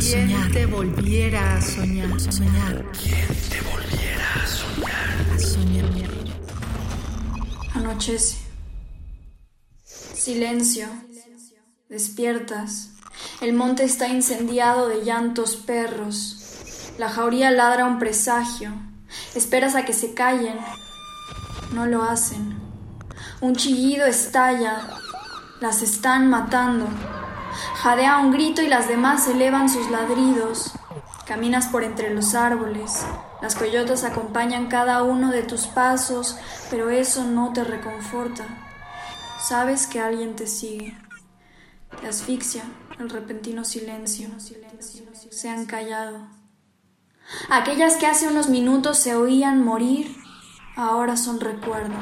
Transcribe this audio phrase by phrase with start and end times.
[0.00, 0.50] a soñar?
[0.50, 2.20] te volviera a soñar?
[2.20, 2.86] soñar?
[2.92, 5.34] ¿Quién te volviera a soñar?
[5.34, 6.10] A soñar.
[7.74, 8.38] Anochece.
[9.84, 10.88] Silencio.
[11.90, 12.92] Despiertas.
[13.42, 16.94] El monte está incendiado de llantos perros.
[16.96, 18.72] La jauría ladra un presagio.
[19.34, 20.56] Esperas a que se callen.
[21.74, 22.58] No lo hacen.
[23.42, 24.80] Un chillido estalla.
[25.60, 26.88] Las están matando.
[27.76, 30.72] Jadea un grito y las demás elevan sus ladridos.
[31.26, 33.04] Caminas por entre los árboles.
[33.40, 36.36] Las coyotas acompañan cada uno de tus pasos,
[36.70, 38.44] pero eso no te reconforta.
[39.40, 40.96] Sabes que alguien te sigue.
[42.00, 42.62] Te asfixia
[42.98, 44.28] el repentino silencio.
[45.30, 46.28] Se han callado.
[47.48, 50.16] Aquellas que hace unos minutos se oían morir,
[50.76, 51.94] ahora son recuerdo.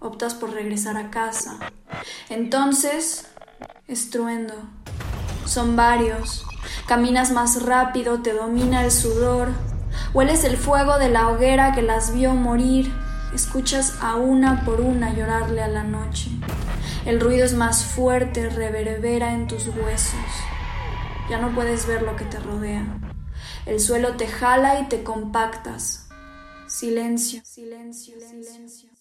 [0.00, 1.58] Optas por regresar a casa.
[2.28, 3.26] Entonces,
[3.88, 4.54] estruendo.
[5.46, 6.44] Son varios.
[6.86, 9.48] Caminas más rápido, te domina el sudor.
[10.12, 12.92] Hueles el fuego de la hoguera que las vio morir.
[13.34, 16.30] Escuchas a una por una llorarle a la noche.
[17.04, 20.20] El ruido es más fuerte, reverbera en tus huesos.
[21.30, 22.84] Ya no puedes ver lo que te rodea.
[23.66, 26.08] El suelo te jala y te compactas.
[26.66, 28.97] Silencio, silencio, silencio.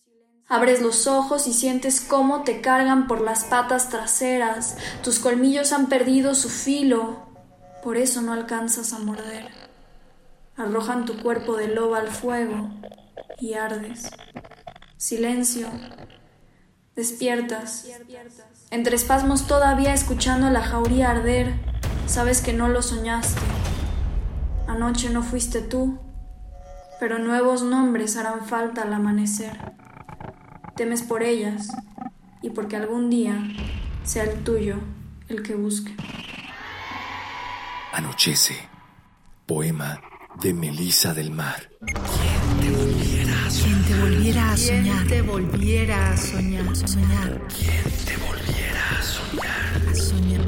[0.49, 4.77] Abres los ojos y sientes cómo te cargan por las patas traseras.
[5.03, 7.27] Tus colmillos han perdido su filo.
[7.83, 9.49] Por eso no alcanzas a morder.
[10.55, 12.69] Arrojan tu cuerpo de loba al fuego
[13.41, 14.09] y ardes.
[14.95, 15.67] Silencio.
[16.95, 17.85] Despiertas.
[18.71, 21.55] Entre espasmos todavía escuchando la jauría arder,
[22.07, 23.41] sabes que no lo soñaste.
[24.65, 25.99] Anoche no fuiste tú,
[26.99, 29.77] pero nuevos nombres harán falta al amanecer.
[30.77, 31.69] Temes por ellas
[32.43, 33.41] y porque algún día
[34.03, 34.77] sea el tuyo
[35.27, 35.95] el que busque.
[37.93, 38.55] Anochece.
[39.47, 39.99] Poema
[40.39, 41.69] de Melisa del Mar.
[41.79, 41.95] ¿Quién
[42.59, 43.87] te volviera a soñar?
[43.87, 45.07] ¿Quién te volviera a soñar?
[45.07, 46.75] ¿Quién te volviera a soñar?
[46.75, 47.41] soñar?
[47.47, 49.89] ¿Quién te volviera a soñar?
[49.89, 50.45] A soñar.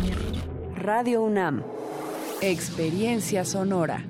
[0.76, 1.64] Radio UNAM.
[2.42, 4.06] Experiencia sonora.